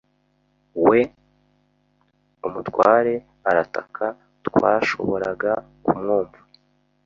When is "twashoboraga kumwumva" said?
4.45-6.39